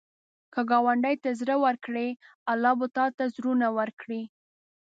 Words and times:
که 0.53 0.61
ګاونډي 0.69 1.15
ته 1.23 1.29
زړه 1.39 1.55
ورکړې، 1.65 2.07
الله 2.51 2.73
به 2.79 2.87
تا 2.95 3.05
ته 3.17 3.23
زړونه 3.35 3.67
ورکړي 3.77 4.21